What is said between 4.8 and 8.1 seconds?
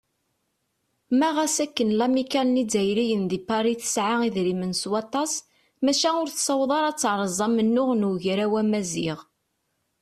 s waṭas, maca ur tessaweḍ ara ad teṛṛez amennuɣ n